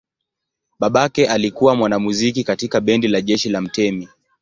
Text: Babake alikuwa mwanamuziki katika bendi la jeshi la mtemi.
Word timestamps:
Babake 0.79 1.27
alikuwa 1.27 1.75
mwanamuziki 1.75 2.43
katika 2.43 2.81
bendi 2.81 3.07
la 3.07 3.21
jeshi 3.21 3.49
la 3.49 3.61
mtemi. 3.61 4.09